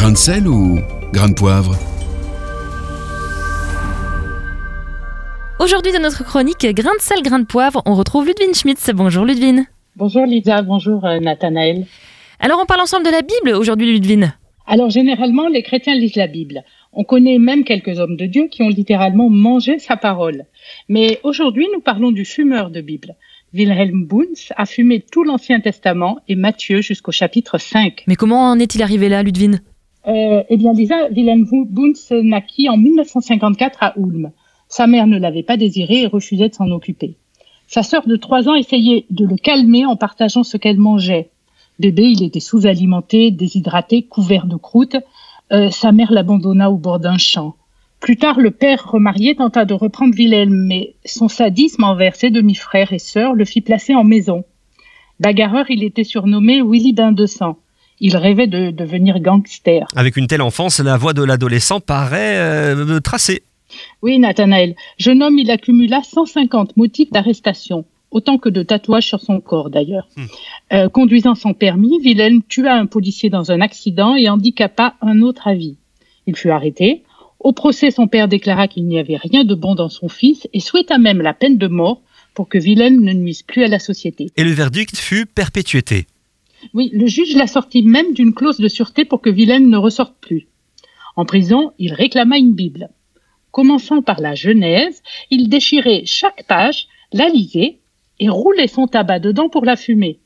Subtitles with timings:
[0.00, 0.78] Grain de sel ou
[1.12, 1.76] grain de poivre
[5.58, 8.88] Aujourd'hui, dans notre chronique Grain de sel, grain de poivre, on retrouve Ludwine Schmitz.
[8.94, 9.66] Bonjour Ludwine.
[9.96, 11.84] Bonjour Lisa, bonjour euh, Nathanaël.
[12.38, 14.32] Alors, on parle ensemble de la Bible aujourd'hui, Ludwine.
[14.66, 16.64] Alors, généralement, les chrétiens lisent la Bible.
[16.94, 20.46] On connaît même quelques hommes de Dieu qui ont littéralement mangé sa parole.
[20.88, 23.16] Mais aujourd'hui, nous parlons du fumeur de Bible.
[23.52, 28.04] Wilhelm Bunz a fumé tout l'Ancien Testament et Matthieu jusqu'au chapitre 5.
[28.06, 29.60] Mais comment en est-il arrivé là, Ludwine
[30.06, 34.32] euh, Eh bien, Lisa, Wilhelm Bunz naquit en 1954 à Ulm.
[34.68, 37.16] Sa mère ne l'avait pas désiré et refusait de s'en occuper.
[37.66, 41.30] Sa sœur de trois ans essayait de le calmer en partageant ce qu'elle mangeait.
[41.78, 44.96] Bébé, il était sous-alimenté, déshydraté, couvert de croûte.
[45.52, 47.54] Euh, sa mère l'abandonna au bord d'un champ.
[48.00, 52.92] Plus tard, le père remarié tenta de reprendre Wilhelm, mais son sadisme envers ses demi-frères
[52.92, 54.44] et sœurs le fit placer en maison.
[55.20, 57.56] Bagarreur, il était surnommé Willy Bain de Sang.
[58.00, 59.86] Il rêvait de devenir gangster.
[59.94, 63.42] Avec une telle enfance, la voix de l'adolescent paraît euh, tracée.
[64.02, 64.74] Oui, Nathanaël.
[64.98, 70.08] Jeune homme, il accumula 150 motifs d'arrestation, autant que de tatouages sur son corps d'ailleurs.
[70.16, 70.24] Hmm.
[70.72, 75.46] Euh, conduisant sans permis, Wilhelm tua un policier dans un accident et handicapa un autre
[75.46, 75.76] à vie.
[76.26, 77.04] Il fut arrêté.
[77.38, 80.60] Au procès, son père déclara qu'il n'y avait rien de bon dans son fils et
[80.60, 82.02] souhaita même la peine de mort
[82.34, 84.30] pour que Wilhelm ne nuise plus à la société.
[84.36, 86.06] Et le verdict fut perpétuité.
[86.74, 90.14] Oui, le juge l'a sorti même d'une clause de sûreté pour que Wilhelm ne ressorte
[90.20, 90.48] plus.
[91.16, 92.90] En prison, il réclama une Bible.
[93.50, 97.78] Commençant par la Genèse, il déchirait chaque page, la lisait
[98.20, 100.20] et roulait son tabac dedans pour la fumer.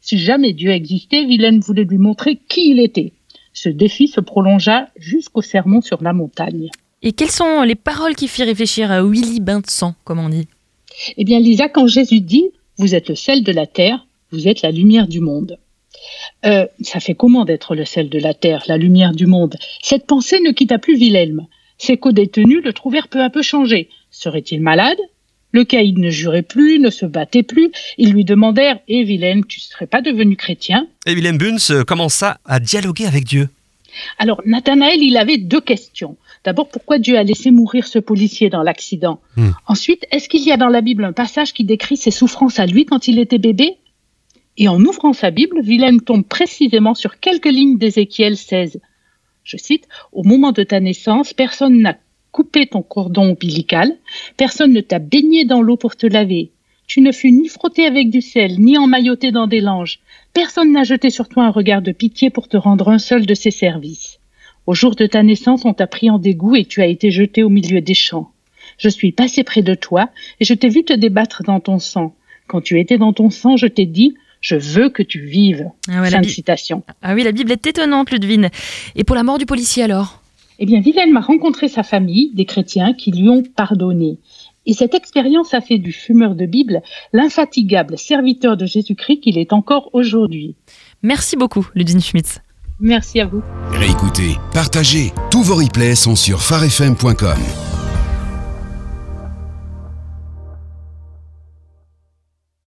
[0.00, 3.12] Si jamais Dieu existait, Wilhelm voulait lui montrer qui il était.
[3.52, 6.70] Ce défi se prolongea jusqu'au sermon sur la montagne.
[7.02, 10.28] Et quelles sont les paroles qui firent réfléchir à Willy Bain de sang, comme on
[10.28, 10.48] dit?
[11.16, 12.46] Eh bien, Lisa, quand Jésus dit
[12.78, 15.58] Vous êtes le sel de la terre, vous êtes la lumière du monde.
[16.44, 19.56] Euh, ça fait comment d'être le sel de la terre, la lumière du monde?
[19.82, 21.46] Cette pensée ne quitta plus Wilhelm.
[21.78, 23.88] Ses co-détenus le trouvèrent peu à peu changé.
[24.10, 24.98] Serait-il malade?
[25.52, 27.70] Le caïd ne jurait plus, ne se battait plus.
[27.96, 30.88] Ils lui demandèrent Eh Wilhelm, tu ne serais pas devenu chrétien?
[31.06, 33.48] Et Wilhelm Bunz commença à dialoguer avec Dieu.
[34.18, 36.16] Alors, Nathanaël, il avait deux questions.
[36.44, 39.20] D'abord, pourquoi Dieu a laissé mourir ce policier dans l'accident?
[39.36, 39.50] Hmm.
[39.66, 42.66] Ensuite, est-ce qu'il y a dans la Bible un passage qui décrit ses souffrances à
[42.66, 43.76] lui quand il était bébé?
[44.56, 48.80] Et en ouvrant sa Bible, Wilhelm tombe précisément sur quelques lignes d'Ézéchiel 16.
[49.42, 51.98] Je cite, Au moment de ta naissance, personne n'a
[52.30, 53.96] coupé ton cordon ombilical,
[54.36, 56.50] personne ne t'a baigné dans l'eau pour te laver.
[56.86, 60.00] Tu ne fus ni frotté avec du sel, ni emmailloté dans des langes.
[60.32, 63.34] Personne n'a jeté sur toi un regard de pitié pour te rendre un seul de
[63.34, 64.18] ses services.
[64.66, 67.42] Au jour de ta naissance, on t'a pris en dégoût et tu as été jeté
[67.42, 68.30] au milieu des champs.
[68.78, 70.10] Je suis passé près de toi
[70.40, 72.14] et je t'ai vu te débattre dans ton sang.
[72.46, 75.70] Quand tu étais dans ton sang, je t'ai dit, je veux que tu vives.
[75.88, 76.82] ah, ouais, la fin de Bi- citation.
[77.00, 78.50] Ah oui, la Bible est étonnante, Ludwine.
[78.94, 80.20] Et pour la mort du policier alors?
[80.58, 84.18] Eh bien, Wilhelm a rencontré sa famille, des chrétiens qui lui ont pardonné.
[84.66, 86.82] Et cette expérience a fait du fumeur de Bible
[87.14, 90.54] l'infatigable serviteur de Jésus-Christ qu'il est encore aujourd'hui.
[91.02, 92.40] Merci beaucoup, Ludwine Schmitz.
[92.80, 93.42] Merci à vous.
[93.72, 95.12] Réécoutez, partagez.
[95.30, 97.73] Tous vos replays sont sur farfm.com.